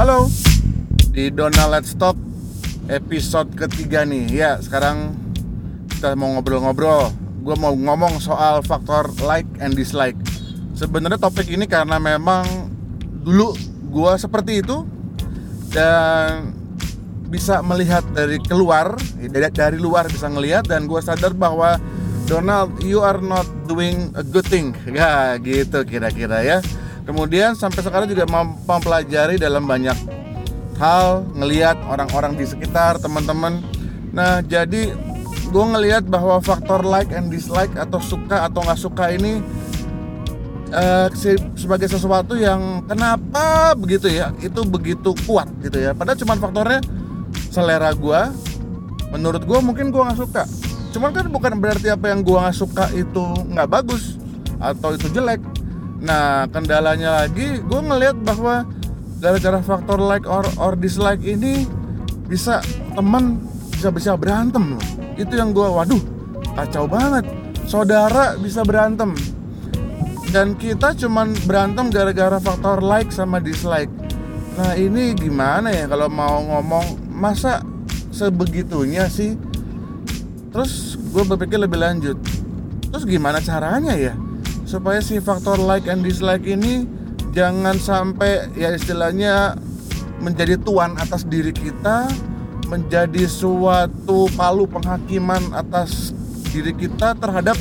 Halo, 0.00 0.32
di 1.12 1.28
Donald 1.28 1.76
Let's 1.76 1.92
Talk 1.92 2.16
episode 2.88 3.52
ketiga 3.52 4.00
nih. 4.08 4.32
Ya, 4.32 4.56
sekarang 4.56 5.12
kita 5.92 6.16
mau 6.16 6.32
ngobrol-ngobrol. 6.32 7.12
Gue 7.44 7.52
mau 7.60 7.76
ngomong 7.76 8.16
soal 8.16 8.64
faktor 8.64 9.12
like 9.20 9.44
and 9.60 9.76
dislike. 9.76 10.16
Sebenarnya 10.72 11.20
topik 11.20 11.52
ini 11.52 11.68
karena 11.68 12.00
memang 12.00 12.48
dulu 13.20 13.52
gue 13.92 14.12
seperti 14.16 14.64
itu 14.64 14.88
Dan 15.68 16.56
bisa 17.28 17.60
melihat 17.60 18.00
dari 18.16 18.40
keluar, 18.40 18.96
dari, 19.20 19.52
dari 19.52 19.76
luar 19.76 20.08
bisa 20.08 20.32
ngelihat 20.32 20.64
Dan 20.64 20.88
gue 20.88 21.00
sadar 21.04 21.36
bahwa 21.36 21.76
Donald, 22.24 22.72
you 22.80 23.04
are 23.04 23.20
not 23.20 23.44
doing 23.68 24.08
a 24.16 24.24
good 24.24 24.48
thing. 24.48 24.72
Ya 24.96 25.36
gitu 25.36 25.84
kira-kira 25.84 26.40
ya 26.40 26.64
Kemudian 27.04 27.56
sampai 27.56 27.80
sekarang 27.82 28.06
juga 28.06 28.28
mempelajari 28.66 29.40
dalam 29.40 29.64
banyak 29.64 29.96
hal 30.80 31.28
ngelihat 31.36 31.76
orang-orang 31.84 32.36
di 32.40 32.48
sekitar 32.48 32.96
teman-teman. 33.00 33.60
Nah 34.16 34.40
jadi 34.40 34.92
gue 35.50 35.64
ngelihat 35.76 36.06
bahwa 36.06 36.40
faktor 36.40 36.86
like 36.86 37.12
and 37.12 37.28
dislike 37.28 37.72
atau 37.76 37.98
suka 38.00 38.46
atau 38.48 38.62
nggak 38.64 38.80
suka 38.80 39.10
ini 39.12 39.42
uh, 40.72 41.10
sebagai 41.58 41.90
sesuatu 41.90 42.38
yang 42.38 42.86
kenapa 42.86 43.74
begitu 43.74 44.08
ya 44.08 44.30
itu 44.40 44.62
begitu 44.64 45.12
kuat 45.28 45.50
gitu 45.60 45.76
ya. 45.76 45.92
Padahal 45.92 46.18
cuma 46.18 46.38
faktornya 46.40 46.80
selera 47.52 47.92
gue. 47.92 48.20
Menurut 49.10 49.42
gue 49.42 49.58
mungkin 49.58 49.90
gue 49.90 50.00
nggak 50.00 50.20
suka. 50.22 50.42
Cuman 50.94 51.10
kan 51.10 51.26
bukan 51.28 51.58
berarti 51.58 51.90
apa 51.90 52.08
yang 52.14 52.22
gue 52.22 52.38
nggak 52.38 52.56
suka 52.56 52.88
itu 52.94 53.24
nggak 53.50 53.68
bagus 53.68 54.16
atau 54.62 54.94
itu 54.94 55.10
jelek 55.10 55.42
Nah 56.00 56.48
kendalanya 56.48 57.24
lagi 57.24 57.60
gue 57.60 57.80
ngelihat 57.80 58.16
bahwa 58.24 58.64
gara-gara 59.20 59.60
faktor 59.60 60.00
like 60.00 60.24
or, 60.24 60.48
or 60.56 60.72
dislike 60.72 61.20
ini 61.20 61.68
bisa 62.24 62.64
teman 62.96 63.36
bisa 63.68 63.92
bisa 63.92 64.16
berantem 64.16 64.76
loh. 64.76 64.86
Itu 65.20 65.36
yang 65.36 65.52
gue 65.52 65.68
waduh 65.68 66.00
kacau 66.56 66.88
banget. 66.88 67.28
Saudara 67.68 68.34
bisa 68.40 68.64
berantem 68.64 69.12
dan 70.32 70.56
kita 70.56 70.96
cuman 70.96 71.36
berantem 71.44 71.92
gara-gara 71.92 72.40
faktor 72.40 72.80
like 72.80 73.12
sama 73.12 73.38
dislike. 73.38 73.92
Nah 74.56 74.74
ini 74.74 75.12
gimana 75.12 75.68
ya 75.68 75.84
kalau 75.86 76.08
mau 76.08 76.40
ngomong 76.40 77.12
masa 77.12 77.60
sebegitunya 78.10 79.06
sih? 79.06 79.36
Terus 80.50 80.98
gue 80.98 81.22
berpikir 81.28 81.60
lebih 81.60 81.78
lanjut. 81.78 82.18
Terus 82.90 83.04
gimana 83.06 83.38
caranya 83.38 83.94
ya? 83.94 84.16
Supaya 84.70 85.02
si 85.02 85.18
faktor 85.18 85.58
like 85.58 85.90
and 85.90 86.06
dislike 86.06 86.46
ini 86.46 86.86
jangan 87.34 87.74
sampai 87.74 88.46
ya 88.54 88.70
istilahnya 88.70 89.58
menjadi 90.22 90.54
tuan 90.62 90.94
atas 90.94 91.26
diri 91.26 91.50
kita 91.50 92.06
menjadi 92.70 93.26
suatu 93.26 94.30
palu 94.38 94.70
penghakiman 94.70 95.42
atas 95.58 96.14
diri 96.54 96.70
kita 96.70 97.18
terhadap 97.18 97.58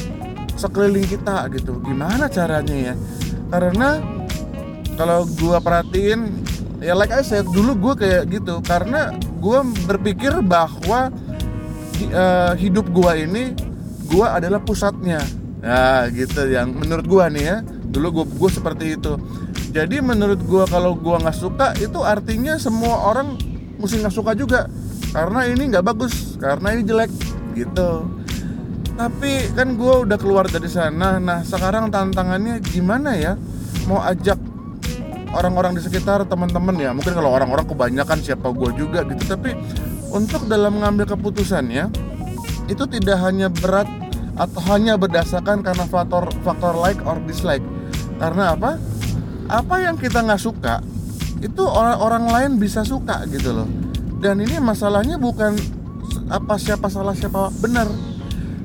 sekeliling 0.54 1.10
kita 1.10 1.50
gitu. 1.58 1.82
Gimana 1.82 2.30
caranya 2.30 2.94
ya? 2.94 2.96
Karena 3.50 3.98
kalau 4.94 5.26
gua 5.42 5.58
perhatiin 5.58 6.46
ya 6.78 6.94
like 6.94 7.10
I 7.10 7.26
said 7.26 7.50
dulu 7.50 7.74
gue 7.90 8.06
kayak 8.06 8.30
gitu. 8.30 8.62
Karena 8.62 9.18
gue 9.18 9.60
berpikir 9.90 10.46
bahwa 10.46 11.10
uh, 12.14 12.54
hidup 12.54 12.86
gua 12.94 13.18
ini 13.18 13.58
gua 14.14 14.38
adalah 14.38 14.62
pusatnya 14.62 15.26
Nah 15.60 16.08
gitu. 16.12 16.48
Yang 16.48 16.68
menurut 16.76 17.06
gua 17.06 17.28
nih 17.28 17.44
ya 17.44 17.58
Dulu 17.64 18.22
gua, 18.22 18.26
gua 18.26 18.50
seperti 18.52 18.96
itu. 18.96 19.20
Jadi 19.70 20.00
menurut 20.00 20.40
gua 20.48 20.64
kalau 20.66 20.96
gua 20.96 21.20
nggak 21.20 21.38
suka 21.38 21.76
Itu 21.78 22.02
artinya 22.02 22.56
semua 22.56 23.12
orang 23.12 23.36
mesti 23.80 24.00
nggak 24.02 24.16
suka 24.16 24.32
juga. 24.36 24.68
Karena 25.12 25.46
ini 25.48 25.70
nggak 25.74 25.86
bagus 25.86 26.40
Karena 26.40 26.74
ini 26.76 26.84
jelek 26.88 27.12
Gitu. 27.58 27.92
Tapi 29.00 29.56
kan 29.56 29.80
gua 29.80 30.04
udah 30.04 30.18
keluar 30.20 30.46
dari 30.48 30.68
sana. 30.68 31.24
Nah 31.24 31.40
sekarang 31.44 31.88
tantangannya 31.88 32.60
gimana 32.60 33.16
ya? 33.16 33.40
Mau 33.88 34.04
ajak 34.04 34.36
orang-orang 35.32 35.76
di 35.76 35.82
sekitar 35.84 36.28
teman-teman 36.28 36.76
ya. 36.76 36.92
Mungkin 36.92 37.16
kalau 37.16 37.32
orang-orang 37.32 37.64
kebanyakan 37.64 38.20
siapa 38.20 38.52
gua 38.52 38.76
juga 38.76 39.08
gitu. 39.08 39.24
Tapi 39.24 39.56
untuk 40.10 40.50
dalam 40.50 40.82
mengambil 40.82 41.06
keputusannya 41.06 41.86
Itu 42.70 42.86
tidak 42.86 43.18
hanya 43.22 43.50
berat 43.50 43.88
atau 44.40 44.64
hanya 44.72 44.96
berdasarkan 44.96 45.60
karena 45.60 45.84
faktor 45.84 46.32
faktor 46.48 46.80
like 46.80 47.04
or 47.04 47.20
dislike? 47.28 47.64
Karena 48.16 48.56
apa? 48.56 48.80
Apa 49.52 49.84
yang 49.84 50.00
kita 50.00 50.24
nggak 50.24 50.40
suka 50.40 50.80
itu 51.44 51.64
orang-orang 51.64 52.26
lain 52.32 52.52
bisa 52.56 52.88
suka 52.88 53.28
gitu 53.28 53.52
loh. 53.52 53.68
Dan 54.20 54.40
ini 54.44 54.60
masalahnya 54.60 55.20
bukan 55.20 55.56
apa 56.32 56.56
siapa 56.56 56.88
salah 56.88 57.16
siapa 57.16 57.52
benar. 57.60 57.88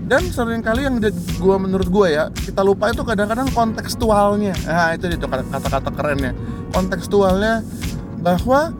Dan 0.05 0.29
sering 0.29 0.61
kali 0.61 0.85
yang 0.85 1.01
gua 1.41 1.57
menurut 1.57 1.89
gua 1.89 2.06
ya 2.12 2.25
kita 2.31 2.61
lupa 2.61 2.93
itu 2.93 3.03
kadang-kadang 3.03 3.49
kontekstualnya. 3.51 4.55
Nah 4.69 4.95
itu 4.95 5.11
itu 5.11 5.27
kata-kata 5.27 5.91
kerennya. 5.91 6.37
Kontekstualnya 6.71 7.65
bahwa 8.21 8.75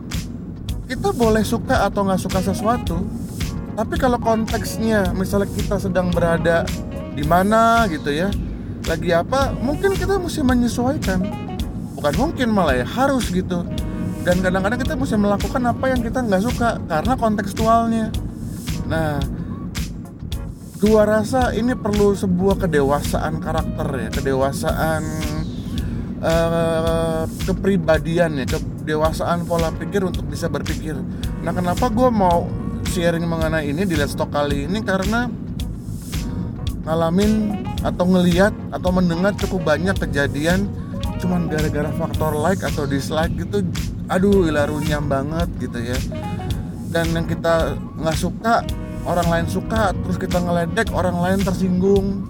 kita 0.85 1.09
boleh 1.17 1.41
suka 1.41 1.89
atau 1.89 2.05
nggak 2.05 2.21
suka 2.21 2.39
sesuatu 2.45 3.01
tapi 3.75 3.99
kalau 3.99 4.15
konteksnya 4.15 5.11
misalnya 5.11 5.51
kita 5.51 5.75
sedang 5.75 6.07
berada 6.15 6.63
di 7.11 7.23
mana 7.27 7.83
gitu 7.91 8.07
ya 8.07 8.31
lagi 8.87 9.11
apa 9.11 9.51
mungkin 9.59 9.97
kita 9.99 10.15
mesti 10.15 10.41
menyesuaikan. 10.45 11.19
Bukan 11.99 12.13
mungkin 12.15 12.53
malah 12.55 12.79
ya 12.79 12.87
harus 12.87 13.27
gitu. 13.33 13.67
Dan 14.23 14.41
kadang-kadang 14.41 14.79
kita 14.81 14.93
mesti 14.97 15.15
melakukan 15.19 15.61
apa 15.69 15.85
yang 15.91 16.01
kita 16.01 16.23
nggak 16.23 16.43
suka 16.43 16.79
karena 16.87 17.13
kontekstualnya. 17.19 18.05
Nah 18.87 19.19
gua 20.79 21.03
rasa 21.07 21.51
ini 21.51 21.75
perlu 21.75 22.13
sebuah 22.15 22.61
kedewasaan 22.61 23.41
karakter 23.41 23.87
ya 23.95 24.09
kedewasaan 24.11 25.01
uh, 26.21 27.23
kepribadian 27.47 28.43
ya 28.43 28.45
kedewasaan 28.45 29.49
pola 29.49 29.73
pikir 29.75 30.05
untuk 30.05 30.29
bisa 30.29 30.47
berpikir. 30.47 30.95
Nah 31.41 31.51
kenapa 31.51 31.89
gua 31.89 32.13
mau 32.13 32.64
sharing 32.95 33.27
mengenai 33.27 33.67
ini 33.67 33.83
di 33.83 33.99
Let's 33.99 34.15
Talk 34.15 34.31
kali 34.31 34.71
ini 34.71 34.79
karena 34.79 35.27
ngalamin 36.87 37.59
atau 37.83 38.07
ngeliat 38.07 38.55
atau 38.71 38.87
mendengar 38.95 39.35
cukup 39.35 39.67
banyak 39.67 39.99
kejadian 39.99 40.71
cuman 41.19 41.51
gara-gara 41.51 41.91
faktor 41.99 42.39
like 42.39 42.63
atau 42.63 42.87
dislike 42.87 43.35
gitu 43.35 43.67
aduh 44.07 44.47
ilarunyam 44.47 45.11
banget 45.11 45.51
gitu 45.59 45.91
ya. 45.91 45.99
Dan 46.87 47.11
yang 47.11 47.27
kita 47.27 47.75
nggak 47.99 48.15
suka 48.15 48.63
orang 49.03 49.27
lain 49.27 49.47
suka 49.51 49.91
terus 49.91 50.15
kita 50.15 50.39
ngeledek 50.39 50.87
orang 50.95 51.19
lain 51.19 51.43
tersinggung. 51.43 52.23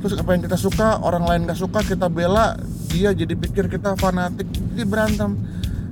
Terus 0.00 0.16
apa 0.16 0.30
yang 0.32 0.40
kita 0.40 0.56
suka 0.56 1.04
orang 1.04 1.28
lain 1.28 1.40
nggak 1.44 1.60
suka 1.60 1.84
kita 1.84 2.08
bela 2.08 2.56
dia 2.88 3.12
jadi 3.12 3.36
pikir 3.36 3.68
kita 3.68 3.92
fanatik 4.00 4.48
jadi 4.72 4.88
berantem 4.88 5.36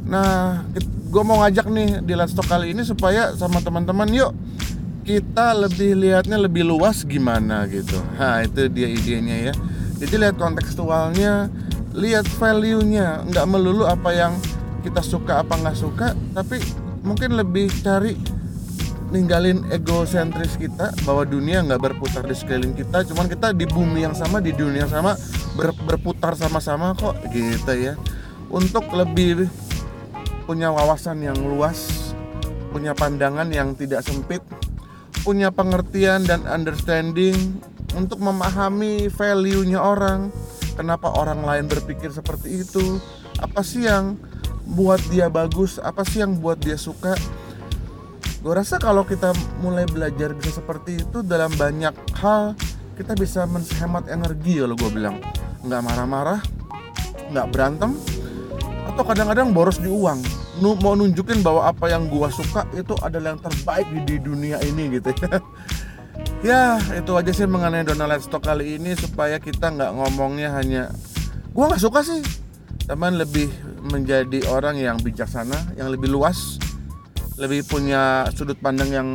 nah 0.06 0.62
gue 1.10 1.22
mau 1.22 1.42
ngajak 1.42 1.66
nih 1.66 1.90
di 2.02 2.14
Let's 2.14 2.34
kali 2.34 2.70
ini 2.70 2.86
supaya 2.86 3.34
sama 3.34 3.58
teman-teman 3.58 4.06
yuk 4.14 4.32
kita 5.06 5.54
lebih 5.54 5.94
lihatnya 6.02 6.34
lebih 6.34 6.66
luas 6.66 7.06
gimana 7.06 7.62
gitu. 7.70 7.94
Nah 8.18 8.42
itu 8.42 8.66
dia 8.66 8.90
idenya 8.90 9.50
ya. 9.50 9.54
Jadi 10.02 10.14
lihat 10.18 10.34
kontekstualnya 10.34 11.46
lihat 11.94 12.26
value-nya. 12.26 13.22
Nggak 13.30 13.46
melulu 13.46 13.86
apa 13.86 14.10
yang 14.10 14.34
kita 14.82 15.02
suka 15.06 15.46
apa 15.46 15.54
nggak 15.58 15.78
suka 15.78 16.14
tapi 16.34 16.62
mungkin 17.06 17.34
lebih 17.34 17.70
cari 17.82 18.14
ninggalin 19.10 19.62
egosentris 19.70 20.58
kita 20.58 20.94
bahwa 21.06 21.22
dunia 21.22 21.62
nggak 21.62 21.78
berputar 21.78 22.26
di 22.26 22.34
sekeliling 22.34 22.74
kita 22.74 23.06
cuman 23.06 23.30
kita 23.30 23.54
di 23.54 23.66
bumi 23.66 24.02
yang 24.02 24.14
sama 24.14 24.42
di 24.42 24.50
dunia 24.50 24.86
yang 24.86 24.90
sama 24.90 25.14
ber, 25.54 25.70
berputar 25.86 26.34
sama-sama 26.34 26.94
kok 26.98 27.14
gitu 27.30 27.74
ya. 27.74 27.94
Untuk 28.46 28.86
lebih 28.94 29.50
punya 30.46 30.70
wawasan 30.72 31.20
yang 31.20 31.36
luas 31.36 32.10
punya 32.70 32.94
pandangan 32.94 33.50
yang 33.50 33.74
tidak 33.74 34.06
sempit 34.06 34.40
punya 35.26 35.50
pengertian 35.50 36.22
dan 36.22 36.46
understanding 36.46 37.58
untuk 37.98 38.20
memahami 38.20 39.08
value-nya 39.08 39.80
orang, 39.80 40.28
kenapa 40.76 41.08
orang 41.16 41.42
lain 41.42 41.66
berpikir 41.66 42.12
seperti 42.12 42.62
itu, 42.62 43.00
apa 43.40 43.64
sih 43.64 43.88
yang 43.88 44.14
buat 44.76 45.00
dia 45.08 45.32
bagus, 45.32 45.80
apa 45.80 46.04
sih 46.04 46.20
yang 46.20 46.38
buat 46.38 46.60
dia 46.60 46.76
suka. 46.76 47.16
Gue 48.38 48.54
rasa 48.54 48.78
kalau 48.78 49.02
kita 49.02 49.32
mulai 49.58 49.88
belajar 49.88 50.36
bisa 50.36 50.62
seperti 50.62 51.02
itu 51.02 51.24
dalam 51.24 51.50
banyak 51.58 51.96
hal, 52.20 52.52
kita 52.94 53.16
bisa 53.18 53.48
menghemat 53.48 54.06
energi 54.12 54.60
kalau 54.62 54.76
gue 54.78 54.90
bilang. 54.92 55.18
Nggak 55.66 55.82
marah-marah, 55.82 56.40
nggak 57.34 57.46
berantem, 57.50 57.98
atau 58.86 59.02
kadang-kadang 59.02 59.50
boros 59.50 59.82
di 59.82 59.90
uang 59.90 60.35
nu 60.60 60.76
mau 60.80 60.96
nunjukin 60.96 61.44
bahwa 61.44 61.68
apa 61.68 61.92
yang 61.92 62.08
gua 62.08 62.32
suka 62.32 62.64
itu 62.72 62.96
adalah 63.04 63.36
yang 63.36 63.42
terbaik 63.42 63.86
di, 63.92 64.00
di 64.04 64.16
dunia 64.22 64.56
ini 64.64 65.00
gitu 65.00 65.12
ya. 65.22 65.40
Ya 66.40 66.80
itu 66.96 67.12
aja 67.12 67.28
sih 67.28 67.44
mengenai 67.44 67.84
Donald 67.84 68.24
Stock 68.24 68.40
kali 68.44 68.80
ini 68.80 68.96
supaya 68.96 69.36
kita 69.36 69.68
nggak 69.68 69.92
ngomongnya 70.00 70.52
hanya 70.56 70.88
gua 71.52 71.72
nggak 71.72 71.82
suka 71.82 72.00
sih. 72.04 72.20
Teman 72.86 73.18
lebih 73.18 73.50
menjadi 73.90 74.46
orang 74.48 74.78
yang 74.78 74.96
bijaksana 75.02 75.74
yang 75.74 75.90
lebih 75.90 76.06
luas 76.06 76.56
lebih 77.36 77.68
punya 77.68 78.24
sudut 78.32 78.56
pandang 78.56 78.88
yang 78.88 79.08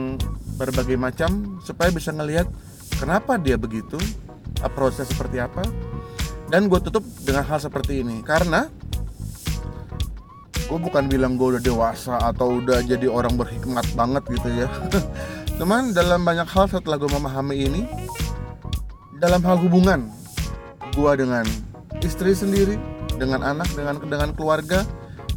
berbagai 0.61 0.93
macam 0.93 1.57
supaya 1.65 1.89
bisa 1.89 2.13
ngelihat 2.13 2.45
kenapa 3.01 3.41
dia 3.41 3.57
begitu 3.57 3.97
approach 4.61 5.01
seperti 5.01 5.41
apa. 5.41 5.65
Dan 6.51 6.67
gue 6.67 6.79
tutup 6.83 7.01
dengan 7.23 7.47
hal 7.47 7.63
seperti 7.63 8.03
ini. 8.03 8.21
Karena 8.21 8.67
gue 10.71 10.79
bukan 10.79 11.11
bilang 11.11 11.35
gue 11.35 11.59
udah 11.59 11.63
dewasa 11.63 12.15
atau 12.31 12.63
udah 12.63 12.79
jadi 12.87 13.11
orang 13.11 13.35
berhikmat 13.35 13.83
banget 13.91 14.23
gitu 14.31 14.47
ya. 14.63 14.71
Cuman 15.59 15.91
dalam 15.91 16.23
banyak 16.23 16.47
hal 16.47 16.71
setelah 16.71 16.95
gue 16.95 17.11
memahami 17.11 17.55
ini 17.59 17.81
dalam 19.19 19.43
hal 19.43 19.59
hubungan 19.59 20.07
gue 20.95 21.11
dengan 21.19 21.43
istri 21.99 22.31
sendiri 22.31 22.79
dengan 23.19 23.43
anak 23.43 23.67
dengan 23.75 23.99
dengan 23.99 24.31
keluarga 24.31 24.87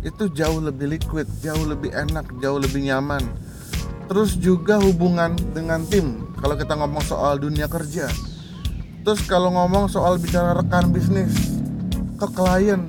itu 0.07 0.31
jauh 0.31 0.63
lebih 0.63 0.95
liquid 0.95 1.27
jauh 1.43 1.67
lebih 1.67 1.91
enak 1.91 2.31
jauh 2.39 2.63
lebih 2.63 2.87
nyaman. 2.87 3.27
Terus 4.07 4.39
juga 4.39 4.79
hubungan 4.79 5.35
dengan 5.51 5.83
tim. 5.91 6.31
Kalau 6.39 6.55
kita 6.55 6.79
ngomong 6.79 7.03
soal 7.03 7.43
dunia 7.43 7.67
kerja 7.67 8.07
terus 9.05 9.21
kalau 9.29 9.53
ngomong 9.53 9.93
soal 9.93 10.17
bicara 10.17 10.57
rekan 10.57 10.89
bisnis 10.89 11.61
ke 12.17 12.27
klien 12.33 12.89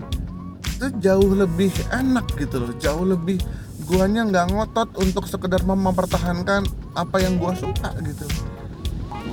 itu 0.85 1.01
jauh 1.01 1.33
lebih 1.33 1.73
enak 1.89 2.29
gitu 2.37 2.61
loh. 2.61 2.71
Jauh 2.77 3.01
lebih 3.01 3.41
guanya 3.89 4.21
nggak 4.29 4.45
ngotot 4.53 4.89
untuk 5.01 5.25
sekedar 5.25 5.65
mempertahankan 5.65 6.61
apa 6.93 7.17
yang 7.17 7.41
gua 7.41 7.57
suka 7.57 7.89
gitu. 8.05 8.25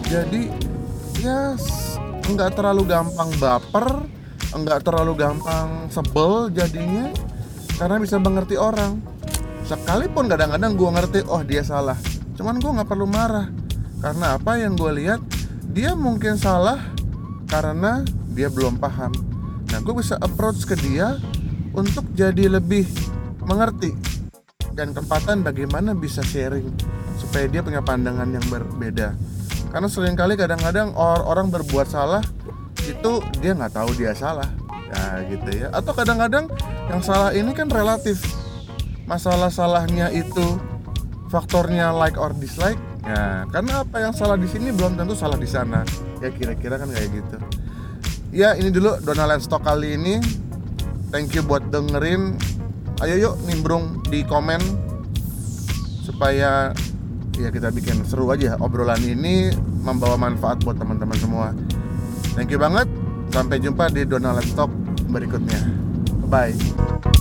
Jadi 0.08 0.48
ya 1.20 1.52
nggak 2.24 2.56
terlalu 2.56 2.88
gampang 2.88 3.28
baper 3.36 4.08
nggak 4.52 4.84
terlalu 4.84 5.16
gampang 5.16 5.88
sebel 5.92 6.48
jadinya 6.48 7.12
karena 7.76 8.00
bisa 8.00 8.16
mengerti 8.16 8.56
orang. 8.56 8.96
Sekalipun 9.68 10.32
kadang-kadang 10.32 10.72
gua 10.72 10.96
ngerti 10.96 11.28
oh 11.28 11.44
dia 11.44 11.60
salah. 11.60 12.00
Cuman 12.40 12.56
gua 12.56 12.80
nggak 12.80 12.88
perlu 12.88 13.04
marah 13.04 13.52
karena 14.00 14.34
apa 14.34 14.58
yang 14.58 14.74
gue 14.74 14.92
lihat 14.98 15.22
dia 15.70 15.94
mungkin 15.94 16.34
salah 16.34 16.82
karena 17.46 18.02
dia 18.34 18.50
belum 18.50 18.82
paham. 18.82 19.14
Nah, 19.70 19.78
gue 19.78 19.94
bisa 19.94 20.18
approach 20.18 20.66
ke 20.66 20.74
dia 20.74 21.22
untuk 21.72 22.04
jadi 22.12 22.48
lebih 22.48 22.84
mengerti 23.42 23.96
dan 24.72 24.96
kesempatan 24.96 25.44
bagaimana 25.44 25.92
bisa 25.92 26.24
sharing 26.24 26.68
supaya 27.20 27.48
dia 27.48 27.60
punya 27.60 27.84
pandangan 27.84 28.28
yang 28.28 28.44
berbeda. 28.48 29.16
Karena 29.72 29.88
sering 29.88 30.16
kali 30.16 30.36
kadang-kadang 30.36 30.92
orang 30.96 31.48
berbuat 31.48 31.88
salah 31.88 32.20
itu 32.84 33.24
dia 33.40 33.56
nggak 33.56 33.72
tahu 33.72 33.90
dia 33.96 34.12
salah, 34.12 34.48
ya 34.92 35.24
gitu 35.28 35.50
ya. 35.64 35.68
Atau 35.72 35.96
kadang-kadang 35.96 36.48
yang 36.92 37.00
salah 37.00 37.32
ini 37.32 37.52
kan 37.56 37.72
relatif. 37.72 38.20
Masalah 39.08 39.50
salahnya 39.50 40.08
itu 40.14 40.60
faktornya 41.28 41.92
like 41.92 42.16
or 42.20 42.32
dislike. 42.36 42.78
Ya, 43.02 43.48
karena 43.50 43.82
apa 43.82 43.98
yang 43.98 44.14
salah 44.14 44.38
di 44.38 44.46
sini 44.46 44.70
belum 44.70 44.94
tentu 44.94 45.16
salah 45.18 45.34
di 45.40 45.48
sana. 45.48 45.82
Ya 46.22 46.30
kira-kira 46.30 46.78
kan 46.78 46.86
kayak 46.92 47.08
gitu 47.10 47.36
ya 48.32 48.56
ini 48.56 48.72
dulu 48.72 48.96
Donald 49.04 49.44
Stock 49.44 49.60
kali 49.60 49.94
ini 50.00 50.16
thank 51.12 51.36
you 51.36 51.44
buat 51.44 51.68
dengerin. 51.68 52.34
Ayo 53.04 53.14
yuk 53.20 53.34
nimbrung 53.46 54.00
di 54.08 54.24
komen. 54.24 54.58
Supaya 56.02 56.72
ya 57.38 57.48
kita 57.52 57.70
bikin 57.70 58.02
seru 58.08 58.26
aja 58.32 58.58
obrolan 58.58 58.98
ini 59.04 59.54
membawa 59.84 60.18
manfaat 60.18 60.64
buat 60.64 60.80
teman-teman 60.80 61.18
semua. 61.20 61.48
Thank 62.34 62.50
you 62.50 62.58
banget. 62.58 62.88
Sampai 63.30 63.60
jumpa 63.60 63.92
di 63.92 64.08
Donald 64.08 64.42
Stock 64.42 64.72
berikutnya. 65.12 65.60
Bye 66.32 67.11